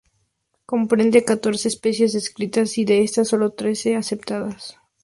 Comprende 0.71 1.23
catorce 1.23 1.67
especies 1.67 2.11
descritas 2.13 2.75
y 2.79 2.85
de 2.85 3.03
estas, 3.03 3.27
solo 3.27 3.51
tres 3.51 3.85
aceptadas. 3.85 4.79